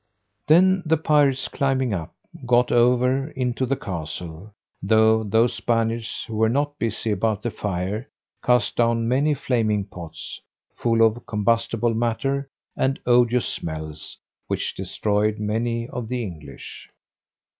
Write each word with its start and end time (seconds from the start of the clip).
Then 0.47 0.81
the 0.83 0.97
pirates 0.97 1.47
climbing 1.47 1.93
up, 1.93 2.15
got 2.47 2.71
over 2.71 3.27
into 3.29 3.67
the 3.67 3.75
castle, 3.75 4.51
though 4.81 5.23
those 5.23 5.53
Spaniards, 5.53 6.25
who 6.27 6.37
were 6.37 6.49
not 6.49 6.79
busy 6.79 7.11
about 7.11 7.43
the 7.43 7.51
fire, 7.51 8.09
cast 8.43 8.75
down 8.75 9.07
many 9.07 9.35
flaming 9.35 9.85
pots 9.85 10.41
full 10.75 11.05
of 11.05 11.27
combustible 11.27 11.93
matter, 11.93 12.49
and 12.75 12.99
odious 13.05 13.45
smells, 13.45 14.17
which 14.47 14.73
destroyed 14.73 15.37
many 15.37 15.87
of 15.89 16.07
the 16.07 16.23
English. 16.23 16.89